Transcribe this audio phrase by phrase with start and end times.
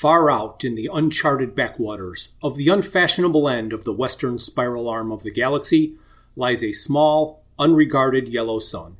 [0.00, 5.12] Far out in the uncharted backwaters of the unfashionable end of the western spiral arm
[5.12, 5.98] of the galaxy
[6.34, 8.96] lies a small, unregarded yellow sun.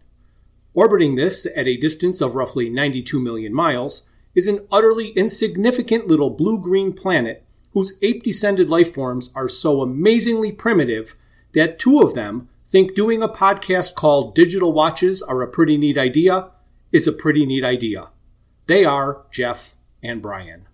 [0.75, 6.29] Orbiting this at a distance of roughly 92 million miles is an utterly insignificant little
[6.29, 11.15] blue green planet whose ape descended life forms are so amazingly primitive
[11.55, 15.97] that two of them think doing a podcast called Digital Watches are a pretty neat
[15.97, 16.51] idea
[16.93, 18.09] is a pretty neat idea.
[18.67, 20.67] They are Jeff and Brian.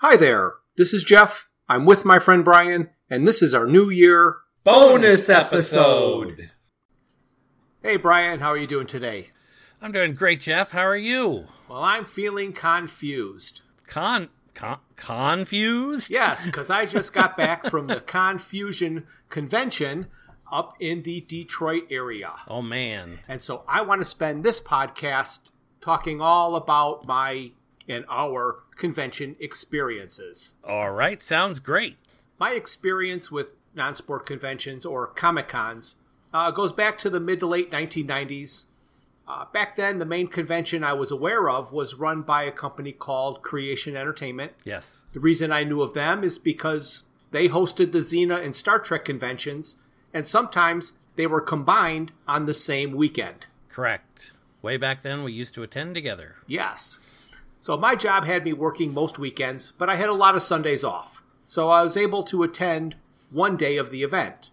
[0.00, 1.48] Hi there, this is Jeff.
[1.68, 6.50] I'm with my friend Brian, and this is our New Year bonus episode.
[7.82, 9.30] Hey Brian, how are you doing today?
[9.80, 10.72] I'm doing great, Jeff.
[10.72, 11.46] How are you?
[11.68, 13.62] Well, I'm feeling confused.
[13.86, 16.10] Con, con confused?
[16.10, 20.08] Yes, because I just got back from the Confusion convention
[20.50, 22.32] up in the Detroit area.
[22.46, 23.20] Oh man.
[23.26, 27.52] And so I want to spend this podcast talking all about my
[27.88, 30.54] and our convention experiences.
[30.62, 31.96] All right, sounds great.
[32.38, 35.96] My experience with non sport conventions or Comic Cons
[36.32, 38.66] uh, goes back to the mid to late 1990s.
[39.26, 42.92] Uh, back then, the main convention I was aware of was run by a company
[42.92, 44.52] called Creation Entertainment.
[44.64, 45.04] Yes.
[45.12, 49.04] The reason I knew of them is because they hosted the Xena and Star Trek
[49.04, 49.76] conventions,
[50.12, 53.46] and sometimes they were combined on the same weekend.
[53.68, 54.32] Correct.
[54.60, 56.36] Way back then, we used to attend together.
[56.46, 56.98] Yes.
[57.60, 60.84] So my job had me working most weekends, but I had a lot of Sundays
[60.84, 61.22] off.
[61.46, 62.96] So I was able to attend
[63.30, 64.50] one day of the event.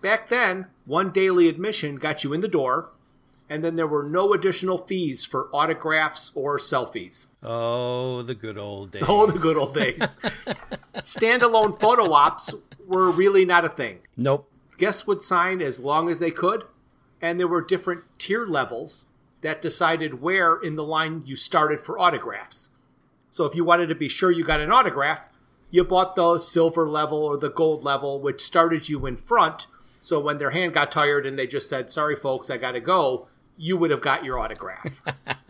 [0.00, 2.90] Back then, one daily admission got you in the door,
[3.50, 7.28] and then there were no additional fees for autographs or selfies.
[7.42, 9.04] Oh, the good old days.
[9.06, 9.98] Oh, the good old days.
[10.96, 12.52] Standalone photo ops
[12.86, 13.98] were really not a thing.
[14.16, 14.50] Nope.
[14.76, 16.64] Guests would sign as long as they could,
[17.20, 19.06] and there were different tier levels
[19.40, 22.70] that decided where in the line you started for autographs.
[23.30, 25.20] So if you wanted to be sure you got an autograph,
[25.70, 29.66] you bought the silver level or the gold level, which started you in front.
[30.00, 32.80] So when their hand got tired and they just said, sorry, folks, I got to
[32.80, 33.28] go,
[33.58, 34.86] you would have got your autograph.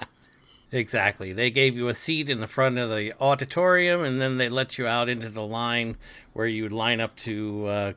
[0.72, 1.32] exactly.
[1.32, 4.78] They gave you a seat in the front of the auditorium and then they let
[4.78, 5.96] you out into the line
[6.32, 7.92] where you line up to uh,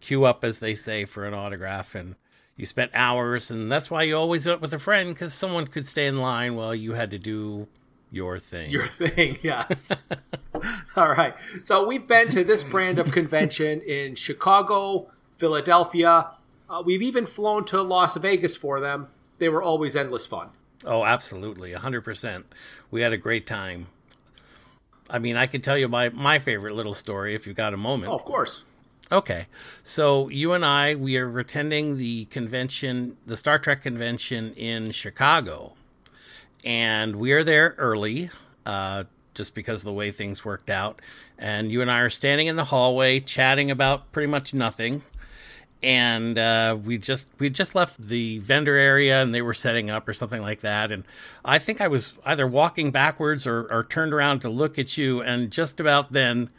[0.00, 1.94] queue up, as they say, for an autograph.
[1.94, 2.16] And
[2.56, 5.86] you spent hours, and that's why you always went with a friend because someone could
[5.86, 7.66] stay in line while you had to do
[8.10, 8.70] your thing.
[8.70, 9.90] Your thing, yes.
[10.96, 11.34] All right.
[11.62, 16.32] So we've been to this brand of convention in Chicago, Philadelphia.
[16.68, 19.08] Uh, we've even flown to Las Vegas for them.
[19.38, 20.50] They were always endless fun.
[20.84, 21.72] Oh, absolutely.
[21.72, 22.44] 100%.
[22.90, 23.86] We had a great time.
[25.08, 27.76] I mean, I could tell you my, my favorite little story if you got a
[27.76, 28.12] moment.
[28.12, 28.64] Oh, of course.
[29.10, 29.46] Okay.
[29.82, 35.74] So you and I, we are attending the convention, the Star Trek convention in Chicago.
[36.64, 38.30] And we are there early,
[38.64, 39.04] uh,
[39.34, 41.00] just because of the way things worked out.
[41.38, 45.02] And you and I are standing in the hallway chatting about pretty much nothing.
[45.82, 50.06] And uh, we just we just left the vendor area and they were setting up
[50.06, 50.92] or something like that.
[50.92, 51.04] And
[51.44, 55.20] I think I was either walking backwards or, or turned around to look at you.
[55.22, 56.50] And just about then,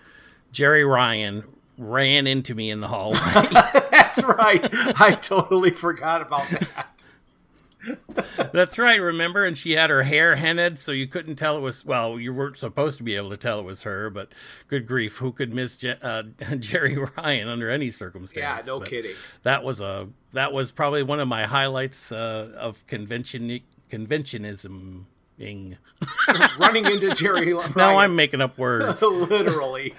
[0.51, 1.43] Jeri Ryan
[1.77, 3.17] ran into me in the hallway.
[3.91, 4.67] That's right.
[4.99, 6.92] I totally forgot about that.
[8.51, 9.45] That's right, remember?
[9.45, 12.57] And she had her hair henned, so you couldn't tell it was, well, you weren't
[12.57, 14.31] supposed to be able to tell it was her, but
[14.67, 18.65] good grief, who could miss Je- uh, Jeri Ryan under any circumstance?
[18.65, 19.15] Yeah, no but kidding.
[19.43, 23.59] That was a that was probably one of my highlights uh, of convention
[23.91, 25.05] conventionism.
[25.39, 27.73] Running into Jeri Ryan.
[27.75, 29.01] Now I'm making up words.
[29.01, 29.93] Literally.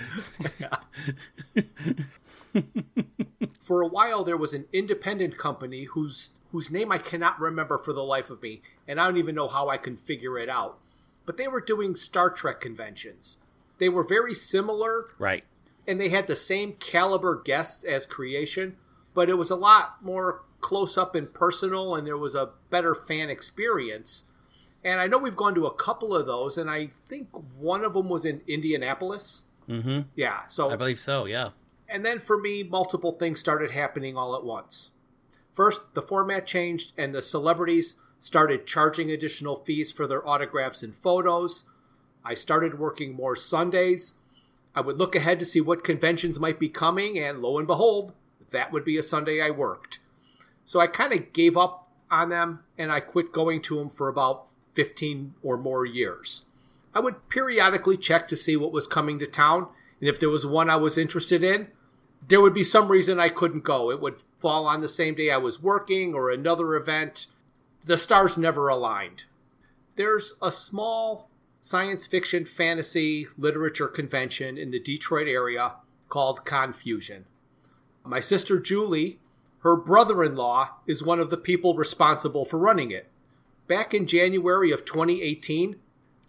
[3.60, 7.92] For a while, there was an independent company whose whose name I cannot remember for
[7.92, 10.78] the life of me, and I don't even know how I can figure it out.
[11.26, 13.38] But they were doing Star Trek conventions.
[13.78, 15.42] They were very similar, right?
[15.84, 18.76] And they had the same caliber guests as Creation,
[19.14, 22.94] but it was a lot more close up and personal, and there was a better
[22.94, 24.22] fan experience.
[24.84, 27.94] And I know we've gone to a couple of those, and I think one of
[27.94, 29.42] them was in Indianapolis.
[29.68, 30.02] Mm-hmm.
[30.14, 31.24] Yeah, so I believe so.
[31.24, 31.48] Yeah.
[31.88, 34.90] And then for me, multiple things started happening all at once.
[35.54, 40.96] First, the format changed, and the celebrities started charging additional fees for their autographs and
[40.96, 41.64] photos.
[42.24, 44.14] I started working more Sundays.
[44.74, 48.14] I would look ahead to see what conventions might be coming, and lo and behold,
[48.50, 50.00] that would be a Sunday I worked.
[50.64, 54.08] So I kind of gave up on them and I quit going to them for
[54.08, 56.44] about 15 or more years.
[56.94, 59.66] I would periodically check to see what was coming to town,
[60.00, 61.68] and if there was one I was interested in,
[62.28, 63.90] there would be some reason I couldn't go.
[63.90, 67.26] It would fall on the same day I was working or another event.
[67.84, 69.24] The stars never aligned.
[69.96, 71.28] There's a small
[71.60, 75.72] science fiction fantasy literature convention in the Detroit area
[76.08, 77.26] called Confusion.
[78.04, 79.18] My sister Julie,
[79.60, 83.08] her brother in law, is one of the people responsible for running it.
[83.66, 85.76] Back in January of 2018,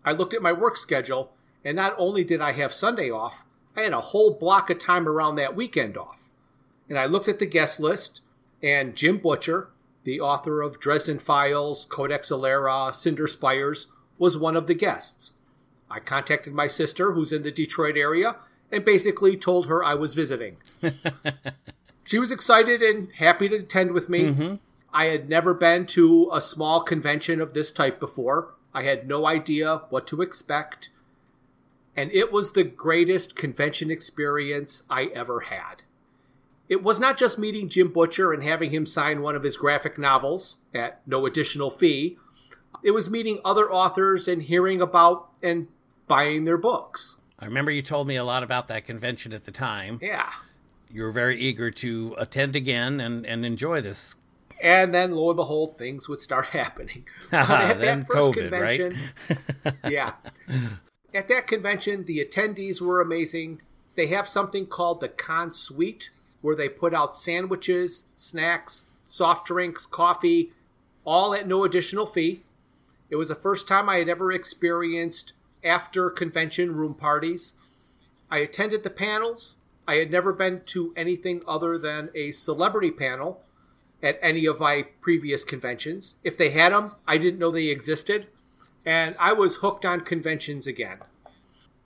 [0.05, 1.33] I looked at my work schedule,
[1.65, 3.43] and not only did I have Sunday off,
[3.75, 6.29] I had a whole block of time around that weekend off.
[6.87, 8.21] And I looked at the guest list,
[8.61, 9.69] and Jim Butcher,
[10.03, 13.87] the author of Dresden Files, Codex Alera, Cinder Spires,
[14.17, 15.31] was one of the guests.
[15.89, 18.37] I contacted my sister, who's in the Detroit area,
[18.71, 20.57] and basically told her I was visiting.
[22.03, 24.23] she was excited and happy to attend with me.
[24.25, 24.55] Mm-hmm.
[24.93, 28.53] I had never been to a small convention of this type before.
[28.73, 30.89] I had no idea what to expect.
[31.95, 35.83] And it was the greatest convention experience I ever had.
[36.67, 39.97] It was not just meeting Jim Butcher and having him sign one of his graphic
[39.97, 42.17] novels at no additional fee.
[42.83, 45.67] It was meeting other authors and hearing about and
[46.07, 47.17] buying their books.
[47.39, 49.99] I remember you told me a lot about that convention at the time.
[50.01, 50.29] Yeah.
[50.89, 54.15] You were very eager to attend again and, and enjoy this.
[54.61, 57.05] And then, lo and behold, things would start happening.
[57.31, 58.97] at then that first COVID, convention,
[59.29, 59.73] right?
[59.91, 60.13] yeah.
[61.15, 63.61] At that convention, the attendees were amazing.
[63.95, 66.09] They have something called the Con Suite,
[66.41, 70.51] where they put out sandwiches, snacks, soft drinks, coffee,
[71.05, 72.43] all at no additional fee.
[73.09, 75.31] It was the first time I had ever experienced
[75.63, 77.53] after convention room parties.
[78.29, 79.55] I attended the panels.
[79.87, 83.41] I had never been to anything other than a celebrity panel
[84.03, 86.15] at any of my previous conventions.
[86.25, 88.27] If they had them, I didn't know they existed.
[88.85, 90.99] And I was hooked on conventions again.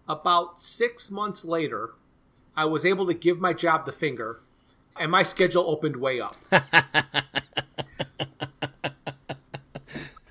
[0.07, 1.91] About six months later,
[2.55, 4.41] I was able to give my job the finger
[4.99, 6.35] and my schedule opened way up.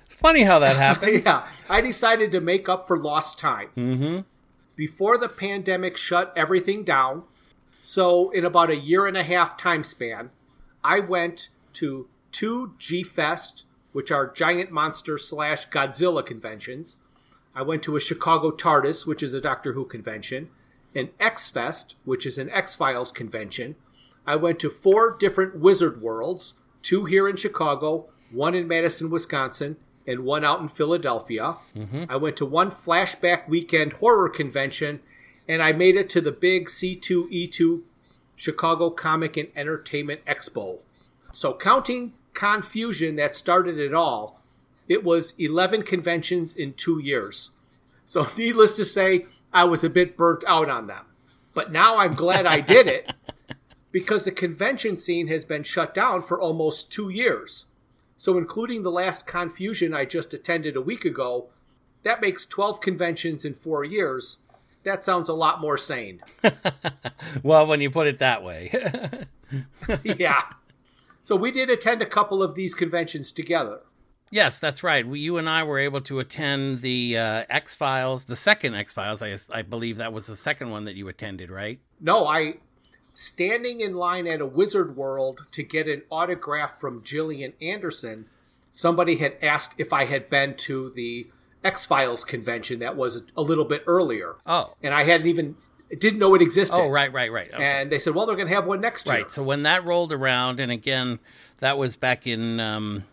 [0.07, 1.25] Funny how that happens.
[1.25, 3.69] yeah, I decided to make up for lost time.
[3.75, 4.19] Mm-hmm.
[4.75, 7.23] Before the pandemic shut everything down,
[7.81, 10.29] so in about a year and a half time span,
[10.83, 16.97] I went to two G Fest, which are giant monster slash Godzilla conventions.
[17.55, 20.49] I went to a Chicago TARDIS, which is a Doctor Who convention,
[20.95, 23.75] an X Fest, which is an X Files convention,
[24.29, 26.53] I went to four different Wizard Worlds,
[26.83, 31.55] two here in Chicago, one in Madison, Wisconsin, and one out in Philadelphia.
[31.75, 32.03] Mm-hmm.
[32.07, 34.99] I went to one flashback weekend horror convention,
[35.47, 37.81] and I made it to the big C2E2
[38.35, 40.77] Chicago Comic and Entertainment Expo.
[41.33, 44.39] So, counting Confusion that started it all,
[44.87, 47.51] it was 11 conventions in two years.
[48.05, 51.03] So, needless to say, I was a bit burnt out on them.
[51.53, 53.11] But now I'm glad I did it
[53.91, 57.65] because the convention scene has been shut down for almost two years.
[58.17, 61.47] So, including the last Confusion I just attended a week ago,
[62.03, 64.37] that makes 12 conventions in four years.
[64.83, 66.21] That sounds a lot more sane.
[67.43, 68.71] well, when you put it that way.
[70.03, 70.43] yeah.
[71.29, 73.81] So, we did attend a couple of these conventions together.
[74.31, 75.07] Yes, that's right.
[75.07, 78.93] We, you and I were able to attend the uh, X Files, the second X
[78.93, 79.21] Files.
[79.21, 81.79] I, I believe that was the second one that you attended, right?
[82.01, 82.55] No, I
[83.13, 88.25] standing in line at a Wizard World to get an autograph from Gillian Anderson,
[88.71, 91.27] somebody had asked if I had been to the
[91.63, 94.37] X Files convention that was a little bit earlier.
[94.47, 94.73] Oh.
[94.81, 95.57] And I hadn't even
[95.95, 96.75] didn't know it existed.
[96.75, 97.51] Oh, right, right, right.
[97.53, 97.63] Okay.
[97.63, 99.15] And they said, well, they're going to have one next year.
[99.15, 99.31] Right.
[99.31, 101.19] So when that rolled around, and again,
[101.59, 103.03] that was back in um,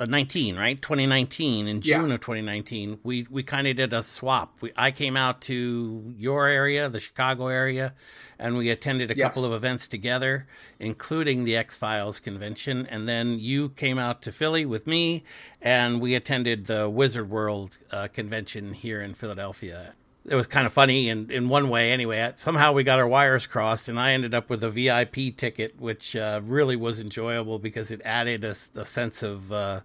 [0.00, 0.80] uh, 19, right?
[0.80, 2.14] 2019, in June yeah.
[2.14, 4.56] of 2019, we, we kind of did a swap.
[4.60, 7.94] We, I came out to your area, the Chicago area,
[8.38, 9.28] and we attended a yes.
[9.28, 10.46] couple of events together,
[10.80, 12.86] including the X Files convention.
[12.90, 15.24] And then you came out to Philly with me,
[15.62, 19.94] and we attended the Wizard World uh, convention here in Philadelphia
[20.28, 22.32] it was kind of funny in, in one way anyway.
[22.36, 26.16] Somehow we got our wires crossed, and I ended up with a VIP ticket, which
[26.16, 29.80] uh, really was enjoyable because it added a, a sense of uh,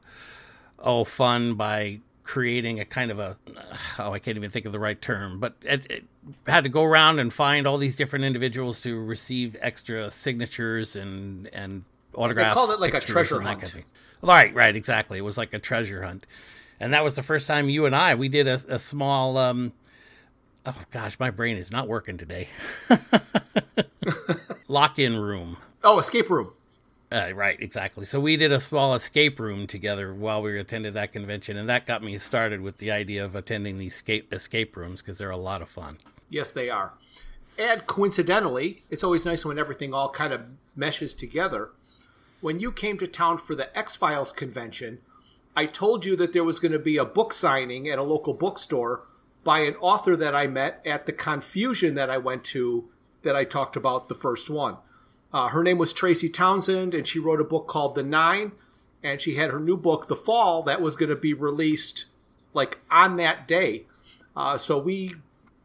[0.79, 3.35] oh fun by creating a kind of a
[3.99, 6.03] oh I can't even think of the right term, but it, it
[6.47, 11.49] had to go around and find all these different individuals to receive extra signatures and
[11.53, 11.83] and
[12.15, 12.55] autographs.
[12.55, 13.61] They called it like a treasure hunt.
[13.61, 15.19] Kind of right, right, exactly.
[15.19, 16.25] It was like a treasure hunt,
[16.79, 19.37] and that was the first time you and I we did a, a small.
[19.37, 19.73] Um,
[20.65, 22.47] oh gosh, my brain is not working today.
[24.67, 25.57] Lock in room.
[25.83, 26.51] Oh, escape room.
[27.11, 28.05] Uh, right, exactly.
[28.05, 31.85] So we did a small escape room together while we attended that convention, and that
[31.85, 35.37] got me started with the idea of attending these escape escape rooms because they're a
[35.37, 35.97] lot of fun.
[36.29, 36.93] Yes, they are.
[37.57, 40.41] And coincidentally, it's always nice when everything all kind of
[40.73, 41.71] meshes together.
[42.39, 44.99] When you came to town for the X Files convention,
[45.55, 48.33] I told you that there was going to be a book signing at a local
[48.33, 49.03] bookstore
[49.43, 52.89] by an author that I met at the confusion that I went to
[53.23, 54.77] that I talked about the first one.
[55.33, 58.51] Uh, her name was Tracy Townsend, and she wrote a book called The Nine,
[59.03, 62.05] and she had her new book, The Fall, that was going to be released
[62.53, 63.83] like on that day.
[64.35, 65.15] Uh, so we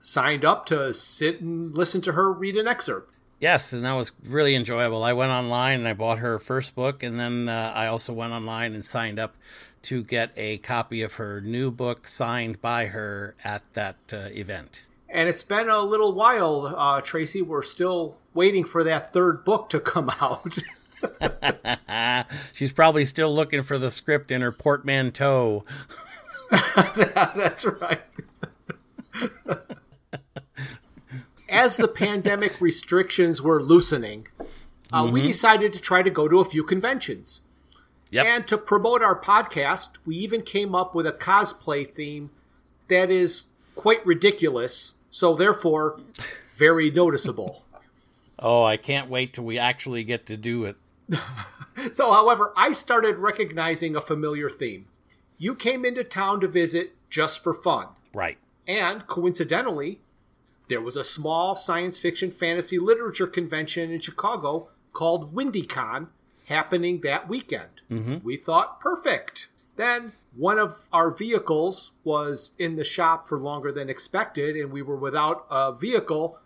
[0.01, 3.13] signed up to sit and listen to her read an excerpt.
[3.41, 5.05] Yes, and that was really enjoyable.
[5.05, 8.33] I went online and I bought her first book, and then uh, I also went
[8.33, 9.37] online and signed up
[9.87, 14.83] to get a copy of her new book signed by her at that uh, event.
[15.09, 17.41] And it's been a little while, uh, Tracy.
[17.41, 20.59] We're still waiting for that third book to come out.
[22.53, 25.65] She's probably still looking for the script in her portmanteau.
[26.75, 28.03] That's right.
[31.49, 34.27] As the pandemic restrictions were loosening,
[34.93, 35.13] uh, mm-hmm.
[35.13, 37.43] we decided to try to go to a few conventions.
[38.11, 38.27] Yep.
[38.27, 42.31] And to promote our podcast, we even came up with a cosplay theme
[42.89, 43.45] that is
[43.75, 46.01] quite ridiculous, so therefore
[46.57, 47.63] very noticeable.
[48.39, 50.77] Oh, I can't wait till we actually get to do it.
[51.91, 54.89] so, however, I started recognizing a familiar theme.
[55.39, 57.87] You came into town to visit just for fun.
[58.13, 58.37] Right.
[58.69, 60.01] And coincidentally,
[60.69, 66.09] there was a small science fiction fantasy literature convention in Chicago called WindyCon
[66.47, 67.69] happening that weekend.
[67.91, 68.19] Mm-hmm.
[68.25, 69.49] We thought, perfect.
[69.77, 74.83] Then one of our vehicles was in the shop for longer than expected, and we
[74.83, 76.39] were without a vehicle,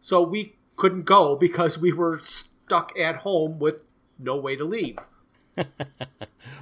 [0.00, 3.76] so we couldn't go because we were stuck at home with
[4.18, 4.98] no way to leave.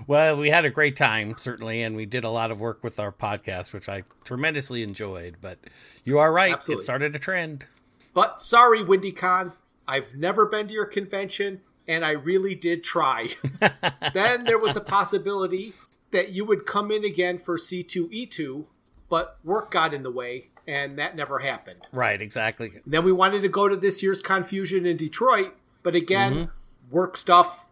[0.07, 2.99] well, we had a great time, certainly, and we did a lot of work with
[2.99, 5.37] our podcast, which I tremendously enjoyed.
[5.41, 5.59] But
[6.05, 6.81] you are right, Absolutely.
[6.81, 7.67] it started a trend.
[8.15, 9.53] But sorry, WindyCon,
[9.87, 13.37] I've never been to your convention and I really did try.
[14.15, 15.73] then there was a possibility
[16.13, 18.65] that you would come in again for C2E2,
[19.09, 21.81] but work got in the way, and that never happened.
[21.93, 22.73] Right, exactly.
[22.85, 26.95] And then we wanted to go to this year's Confusion in Detroit, but again, mm-hmm.
[26.95, 27.67] work stuff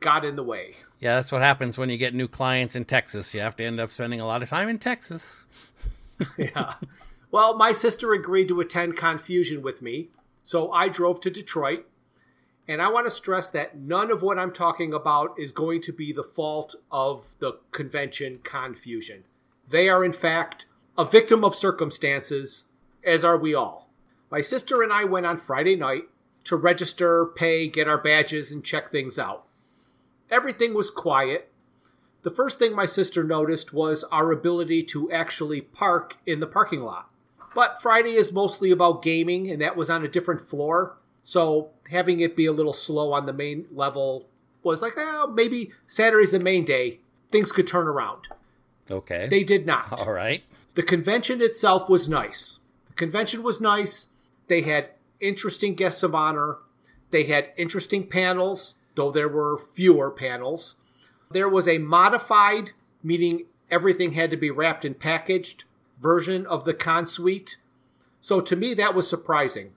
[0.00, 0.74] got in the way.
[0.98, 3.34] Yeah, that's what happens when you get new clients in Texas.
[3.34, 5.44] You have to end up spending a lot of time in Texas.
[6.38, 6.74] yeah.
[7.30, 10.08] Well, my sister agreed to attend Confusion with me,
[10.42, 11.86] so I drove to Detroit
[12.70, 15.92] and I want to stress that none of what I'm talking about is going to
[15.92, 19.24] be the fault of the convention confusion.
[19.68, 22.66] They are, in fact, a victim of circumstances,
[23.04, 23.90] as are we all.
[24.30, 26.04] My sister and I went on Friday night
[26.44, 29.46] to register, pay, get our badges, and check things out.
[30.30, 31.50] Everything was quiet.
[32.22, 36.82] The first thing my sister noticed was our ability to actually park in the parking
[36.82, 37.10] lot.
[37.52, 40.98] But Friday is mostly about gaming, and that was on a different floor.
[41.30, 44.26] So having it be a little slow on the main level
[44.64, 46.98] was like, oh, maybe Saturday's the main day.
[47.30, 48.26] Things could turn around.
[48.90, 49.28] Okay.
[49.30, 49.92] They did not.
[50.00, 50.42] All right.
[50.74, 52.58] The convention itself was nice.
[52.88, 54.08] The convention was nice.
[54.48, 54.88] They had
[55.20, 56.56] interesting guests of honor.
[57.12, 60.74] They had interesting panels, though there were fewer panels.
[61.30, 62.70] There was a modified,
[63.04, 65.62] meaning everything had to be wrapped and packaged,
[66.00, 67.56] version of the con suite.
[68.20, 69.74] So to me, that was surprising.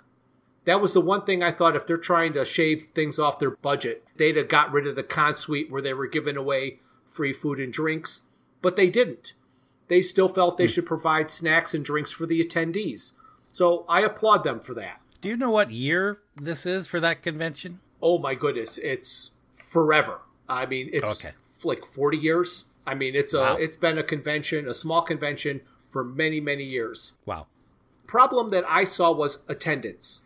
[0.65, 3.51] That was the one thing I thought if they're trying to shave things off their
[3.51, 7.33] budget, they'd have got rid of the con suite where they were giving away free
[7.33, 8.21] food and drinks.
[8.61, 9.33] But they didn't.
[9.89, 10.71] They still felt they hmm.
[10.71, 13.13] should provide snacks and drinks for the attendees.
[13.51, 14.99] So I applaud them for that.
[15.21, 17.79] Do you know what year this is for that convention?
[18.01, 20.19] Oh my goodness, it's forever.
[20.49, 21.35] I mean, it's okay.
[21.63, 22.65] like 40 years.
[22.85, 23.55] I mean, it's a wow.
[23.55, 27.13] it's been a convention, a small convention for many many years.
[27.25, 27.47] Wow.
[28.07, 30.19] Problem that I saw was attendance.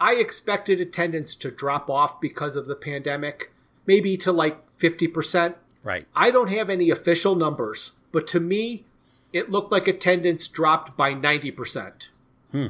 [0.00, 3.52] I expected attendance to drop off because of the pandemic,
[3.86, 5.54] maybe to like 50%.
[5.84, 6.06] Right.
[6.16, 8.84] I don't have any official numbers, but to me,
[9.32, 12.08] it looked like attendance dropped by 90%.
[12.50, 12.66] Hmm.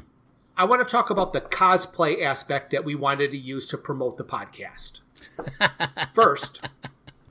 [0.56, 4.18] I want to talk about the cosplay aspect that we wanted to use to promote
[4.18, 5.00] the podcast.
[6.14, 6.68] First,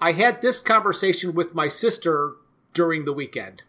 [0.01, 2.33] I had this conversation with my sister
[2.73, 3.61] during the weekend.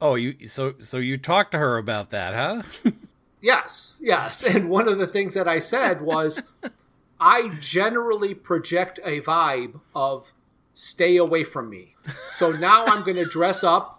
[0.00, 2.90] Oh, you so so you talked to her about that, huh?
[3.40, 4.42] Yes, yes.
[4.54, 6.42] And one of the things that I said was
[7.20, 10.32] I generally project a vibe of
[10.72, 11.96] stay away from me.
[12.32, 13.98] So now I'm going to dress up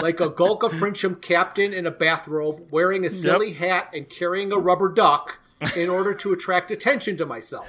[0.00, 3.56] like a Golgafrincham captain in a bathrobe, wearing a silly yep.
[3.56, 5.38] hat and carrying a rubber duck
[5.76, 7.68] in order to attract attention to myself.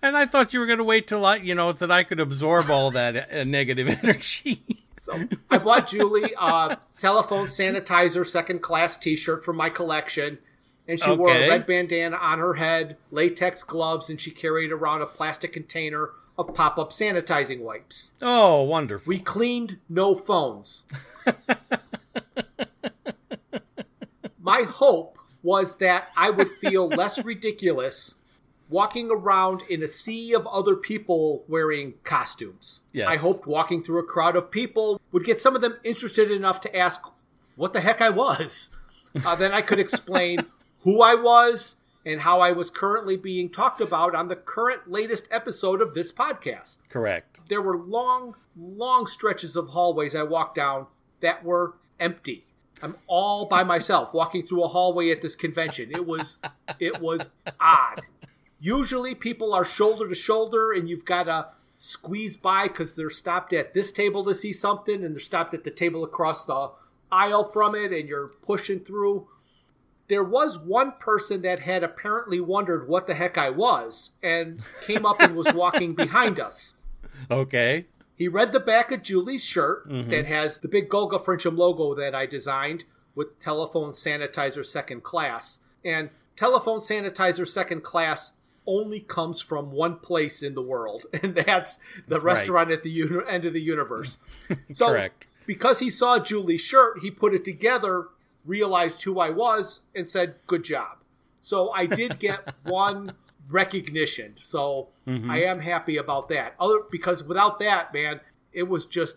[0.00, 2.20] And I thought you were going to wait till I, you know, that I could
[2.20, 4.62] absorb all that uh, negative energy.
[5.02, 5.18] So
[5.50, 10.38] I bought Julie a telephone sanitizer second class T-shirt from my collection,
[10.86, 15.02] and she wore a red bandana on her head, latex gloves, and she carried around
[15.02, 18.12] a plastic container of pop-up sanitizing wipes.
[18.22, 19.10] oh, wonderful.
[19.10, 20.84] We cleaned no phones.
[24.40, 28.14] My hope was that I would feel less ridiculous
[28.72, 32.80] walking around in a sea of other people wearing costumes.
[32.92, 33.08] Yes.
[33.08, 36.60] I hoped walking through a crowd of people would get some of them interested enough
[36.62, 37.02] to ask
[37.56, 38.70] what the heck I was.
[39.24, 40.46] Uh, then I could explain
[40.80, 45.28] who I was and how I was currently being talked about on the current latest
[45.30, 47.40] episode of this podcast Correct.
[47.48, 50.86] there were long, long stretches of hallways I walked down
[51.20, 52.46] that were empty.
[52.82, 55.92] I'm all by myself walking through a hallway at this convention.
[55.92, 56.38] It was
[56.80, 57.28] it was
[57.60, 58.02] odd.
[58.62, 63.52] Usually people are shoulder to shoulder and you've got to squeeze by because they're stopped
[63.52, 66.70] at this table to see something and they're stopped at the table across the
[67.10, 69.26] aisle from it and you're pushing through.
[70.06, 75.04] There was one person that had apparently wondered what the heck I was and came
[75.04, 76.76] up and was walking behind us.
[77.28, 77.86] Okay.
[78.14, 80.08] He read the back of Julie's shirt mm-hmm.
[80.10, 82.84] that has the big Golgafrincham logo that I designed
[83.16, 85.58] with telephone sanitizer second class.
[85.84, 88.34] And telephone sanitizer second class
[88.66, 91.78] only comes from one place in the world, and that's
[92.08, 94.18] the restaurant at the uni- end of the universe.
[94.74, 95.28] So, Correct.
[95.46, 98.06] because he saw Julie's shirt, he put it together,
[98.44, 100.98] realized who I was, and said, Good job.
[101.42, 103.14] So I did get one
[103.48, 104.36] recognition.
[104.42, 105.30] So mm-hmm.
[105.30, 106.54] I am happy about that.
[106.60, 108.20] Other because without that, man,
[108.52, 109.16] it was just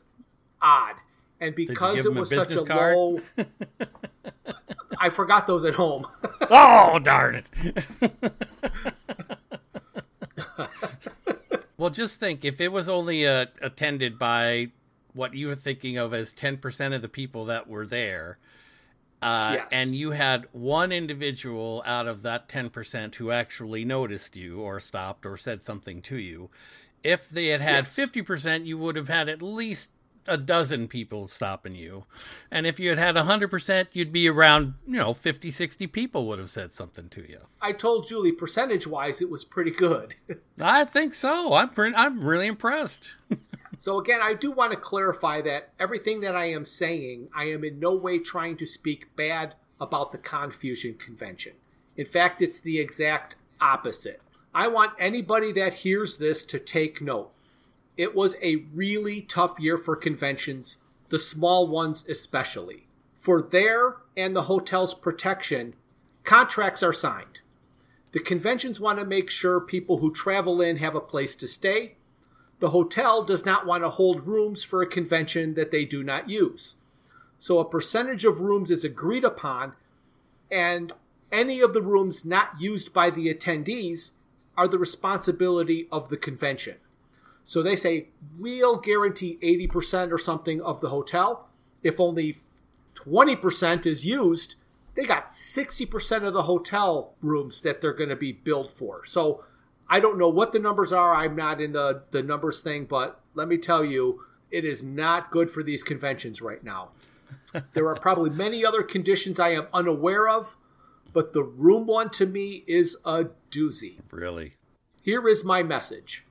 [0.62, 0.96] odd.
[1.40, 2.96] And because it was such a card?
[2.96, 3.20] low
[5.00, 6.08] I forgot those at home.
[6.50, 8.92] Oh, darn it.
[11.78, 14.72] well, just think if it was only uh, attended by
[15.14, 18.38] what you were thinking of as 10% of the people that were there,
[19.22, 19.68] uh, Yes.
[19.72, 25.26] and you had one individual out of that 10% who actually noticed you or stopped
[25.26, 26.50] or said something to you,
[27.04, 27.96] if they had had Yes.
[27.96, 29.92] 50%, you would have had at least
[30.28, 32.06] a dozen people stopping you.
[32.52, 36.40] And if you had had 100%, you'd be around, you know, 50, 60 people would
[36.40, 37.40] have said something to you.
[37.62, 40.16] I told Julie percentage wise it was pretty good.
[40.60, 41.54] I think so.
[41.54, 43.16] I'm I'm really impressed.
[43.86, 47.64] So again, I do want to clarify that everything that I am saying, I am
[47.64, 51.54] in no way trying to speak bad about the Confusion Convention.
[51.96, 54.22] In fact, it's the exact opposite.
[54.56, 57.32] I want anybody that hears this to take note.
[57.98, 60.78] It was a really tough year for conventions,
[61.10, 62.88] the small ones especially.
[63.20, 65.76] For their and the hotel's protection,
[66.24, 67.40] contracts are signed.
[68.12, 71.96] The conventions want to make sure people who travel in have a place to stay.
[72.60, 76.30] The hotel does not want to hold rooms for a convention that they do not
[76.30, 76.76] use.
[77.40, 79.74] So a percentage of rooms is agreed upon,
[80.50, 80.94] and
[81.32, 84.12] any of the rooms not used by the attendees
[84.58, 86.76] are the responsibility of the convention.
[87.46, 91.48] So they say, we'll guarantee 80% or something of the hotel.
[91.84, 92.40] If only
[92.96, 94.56] 20% is used,
[94.96, 99.06] they got 60% of the hotel rooms that they're going to be billed for.
[99.06, 99.44] So
[99.88, 101.14] I don't know what the numbers are.
[101.14, 105.32] I'm not in the, the numbers thing, but let me tell you, it is not
[105.32, 106.90] good for these conventions right now.
[107.74, 110.56] there are probably many other conditions I am unaware of,
[111.14, 114.00] but the room one to me is a doozy.
[114.12, 114.54] Really.
[115.04, 116.25] Here is my message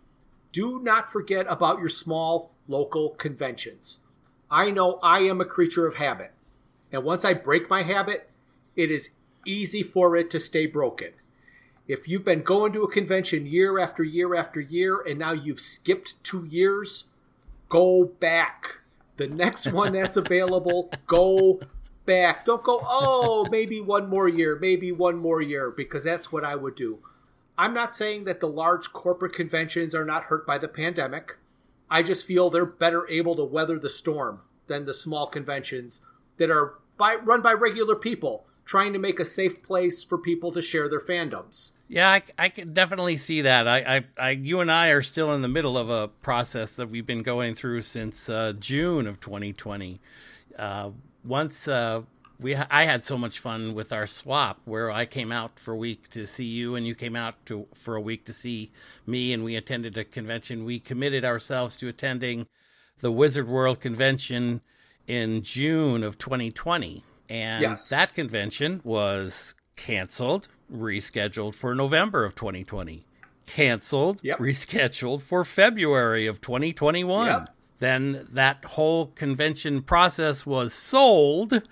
[0.54, 3.98] do not forget about your small local conventions.
[4.48, 6.30] I know I am a creature of habit,
[6.92, 8.30] and once I break my habit,
[8.76, 9.10] it is
[9.44, 11.10] easy for it to stay broken.
[11.88, 15.60] If you've been going to a convention year after year after year and now you've
[15.60, 17.04] skipped two years,
[17.68, 18.78] go back.
[19.16, 21.60] The next one that's available, go
[22.06, 22.46] back.
[22.46, 26.54] Don't go, oh, maybe one more year, maybe one more year, because that's what I
[26.54, 27.00] would do.
[27.56, 31.36] I'm not saying that the large corporate conventions are not hurt by the pandemic.
[31.90, 36.00] I just feel they're better able to weather the storm than the small conventions
[36.38, 40.50] that are by, run by regular people trying to make a safe place for people
[40.52, 41.72] to share their fandoms.
[41.86, 43.68] Yeah, I, I can definitely see that.
[43.68, 46.88] I, I, I, you and I are still in the middle of a process that
[46.88, 50.00] we've been going through since uh, June of 2020.
[50.58, 50.90] Uh,
[51.24, 52.02] once uh,
[52.40, 55.76] we, I had so much fun with our swap, where I came out for a
[55.76, 58.70] week to see you, and you came out to for a week to see
[59.06, 60.64] me, and we attended a convention.
[60.64, 62.46] We committed ourselves to attending
[63.00, 64.60] the Wizard World convention
[65.06, 67.88] in June of 2020, and Yes.
[67.90, 73.04] that convention was canceled, rescheduled for November of 2020.
[73.46, 74.38] canceled, yep.
[74.38, 77.26] rescheduled for February of 2021.
[77.26, 77.53] Yep.
[77.78, 81.62] Then that whole convention process was sold.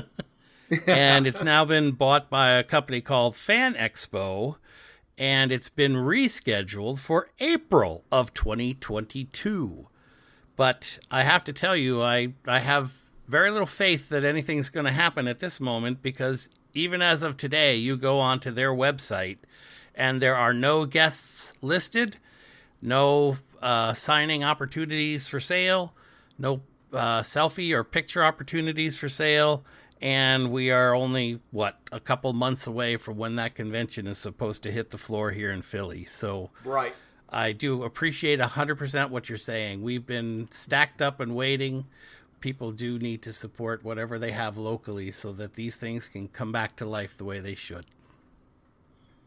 [0.86, 4.56] and it's now been bought by a company called Fan Expo
[5.18, 9.88] and it's been rescheduled for April of 2022.
[10.54, 12.92] But I have to tell you, I, I have
[13.26, 17.36] very little faith that anything's going to happen at this moment because even as of
[17.36, 19.38] today, you go onto their website
[19.94, 22.18] and there are no guests listed,
[22.80, 25.94] no uh, signing opportunities for sale,
[26.38, 26.60] no
[26.92, 29.64] uh, selfie or picture opportunities for sale.
[30.00, 34.62] And we are only, what, a couple months away from when that convention is supposed
[34.62, 36.04] to hit the floor here in Philly.
[36.04, 36.94] So, right.
[37.28, 39.82] I do appreciate 100% what you're saying.
[39.82, 41.84] We've been stacked up and waiting
[42.40, 46.52] people do need to support whatever they have locally so that these things can come
[46.52, 47.86] back to life the way they should.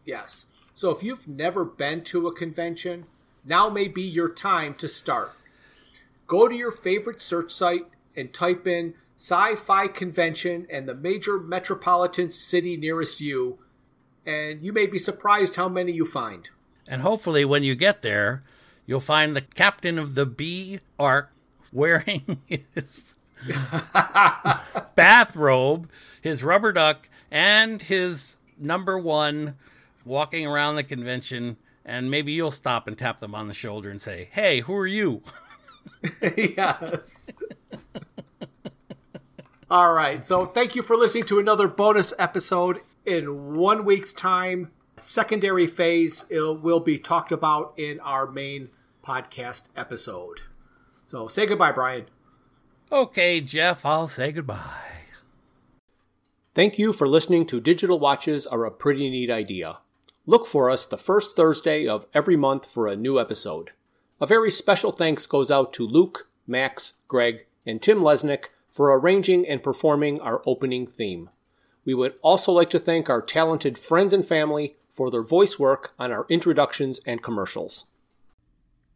[0.06, 0.46] Yes.
[0.74, 3.06] So if you've never been to a convention,
[3.43, 5.32] now may be your time to start.
[6.27, 11.39] Go to your favorite search site and type in sci fi convention and the major
[11.39, 13.60] metropolitan city nearest you,
[14.25, 16.49] and you may be surprised how many you find.
[16.88, 18.41] And hopefully, when you get there,
[18.86, 21.32] you'll find the captain of the B Ark
[21.71, 22.41] wearing
[22.75, 23.15] his
[24.95, 25.89] bathrobe,
[26.21, 29.56] his rubber duck, and his number one
[30.06, 31.58] walking around the convention.
[31.84, 34.88] And maybe you'll stop and tap them on the shoulder and say, Hey, who are
[34.88, 35.24] you?
[36.22, 37.26] yes.
[39.70, 40.26] All right.
[40.26, 42.82] So thank you for listening to another bonus episode.
[43.06, 48.70] In one week's time, secondary phase uh, will be talked about in our main
[49.06, 50.41] podcast episode.
[51.06, 52.06] So say goodbye, Brian.
[52.91, 54.91] Okay, Jeff, I'll say goodbye.
[56.54, 59.78] Thank you for listening to Digital Watches Are a Pretty Neat Idea.
[60.32, 63.72] Look for us the first Thursday of every month for a new episode.
[64.22, 69.46] A very special thanks goes out to Luke, Max, Greg, and Tim Lesnick for arranging
[69.46, 71.30] and performing our opening theme.
[71.84, 75.91] We would also like to thank our talented friends and family for their voice work
[76.00, 77.88] on our introductions and commercials.